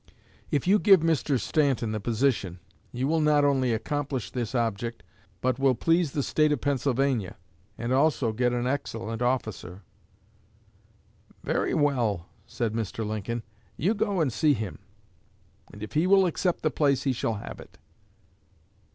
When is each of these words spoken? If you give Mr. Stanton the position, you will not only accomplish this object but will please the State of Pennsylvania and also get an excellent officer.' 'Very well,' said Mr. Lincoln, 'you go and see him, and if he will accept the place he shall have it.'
If 0.49 0.65
you 0.65 0.79
give 0.79 1.01
Mr. 1.01 1.39
Stanton 1.39 1.91
the 1.91 1.99
position, 1.99 2.59
you 2.91 3.07
will 3.07 3.21
not 3.21 3.45
only 3.45 3.71
accomplish 3.71 4.31
this 4.31 4.55
object 4.55 5.03
but 5.41 5.59
will 5.59 5.75
please 5.75 6.13
the 6.13 6.23
State 6.23 6.51
of 6.51 6.59
Pennsylvania 6.59 7.35
and 7.77 7.93
also 7.93 8.33
get 8.33 8.51
an 8.51 8.65
excellent 8.65 9.21
officer.' 9.21 9.83
'Very 11.43 11.75
well,' 11.75 12.25
said 12.47 12.73
Mr. 12.73 13.05
Lincoln, 13.05 13.43
'you 13.77 13.93
go 13.93 14.21
and 14.21 14.33
see 14.33 14.55
him, 14.55 14.79
and 15.71 15.83
if 15.83 15.93
he 15.93 16.07
will 16.07 16.25
accept 16.25 16.63
the 16.63 16.71
place 16.71 17.03
he 17.03 17.13
shall 17.13 17.35
have 17.35 17.59
it.' 17.61 17.77